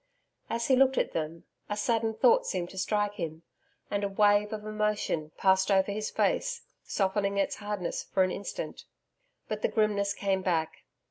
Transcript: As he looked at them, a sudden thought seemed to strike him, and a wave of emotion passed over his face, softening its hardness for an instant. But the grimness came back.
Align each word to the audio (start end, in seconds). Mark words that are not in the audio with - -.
As 0.49 0.65
he 0.65 0.75
looked 0.75 0.97
at 0.97 1.11
them, 1.11 1.43
a 1.69 1.77
sudden 1.77 2.15
thought 2.15 2.47
seemed 2.47 2.71
to 2.71 2.77
strike 2.79 3.13
him, 3.13 3.43
and 3.91 4.03
a 4.03 4.09
wave 4.09 4.51
of 4.51 4.65
emotion 4.65 5.29
passed 5.37 5.69
over 5.69 5.91
his 5.91 6.09
face, 6.09 6.63
softening 6.83 7.37
its 7.37 7.57
hardness 7.57 8.01
for 8.01 8.23
an 8.23 8.31
instant. 8.31 8.85
But 9.47 9.61
the 9.61 9.67
grimness 9.67 10.15
came 10.15 10.41
back. 10.41 10.85